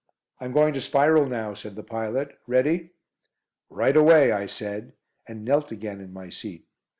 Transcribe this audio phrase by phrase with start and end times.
[0.39, 2.35] "I'm going to spiral now," said the pilot.
[2.47, 2.89] "Ready?"
[3.69, 4.93] "Right away," I said,
[5.27, 6.65] and knelt again in my seat.